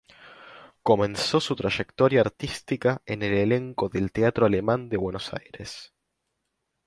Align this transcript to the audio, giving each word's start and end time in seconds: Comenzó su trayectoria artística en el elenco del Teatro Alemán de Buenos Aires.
Comenzó 0.81 1.39
su 1.39 1.55
trayectoria 1.55 2.21
artística 2.21 3.03
en 3.05 3.21
el 3.21 3.33
elenco 3.35 3.87
del 3.87 4.11
Teatro 4.11 4.47
Alemán 4.47 4.89
de 4.89 4.97
Buenos 4.97 5.31
Aires. 5.31 5.93